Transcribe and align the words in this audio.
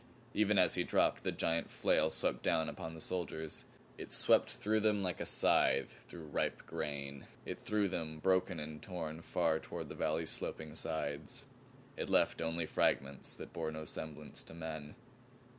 Even 0.33 0.57
as 0.57 0.73
he 0.73 0.83
dropped, 0.83 1.21
the 1.23 1.31
giant 1.31 1.69
flail 1.69 2.09
swept 2.09 2.41
down 2.41 2.67
upon 2.67 2.95
the 2.95 2.99
soldiers. 2.99 3.65
It 3.99 4.11
swept 4.11 4.49
through 4.51 4.79
them 4.79 5.03
like 5.03 5.21
a 5.21 5.27
scythe 5.27 5.95
through 6.07 6.25
ripe 6.25 6.65
grain. 6.65 7.27
It 7.45 7.59
threw 7.59 7.87
them, 7.87 8.17
broken 8.17 8.59
and 8.59 8.81
torn, 8.81 9.21
far 9.21 9.59
toward 9.59 9.89
the 9.89 9.93
valley's 9.95 10.31
sloping 10.31 10.73
sides. 10.73 11.45
It 11.97 12.09
left 12.09 12.41
only 12.41 12.65
fragments 12.65 13.35
that 13.35 13.53
bore 13.53 13.69
no 13.69 13.85
semblance 13.85 14.41
to 14.41 14.55
men. 14.55 14.95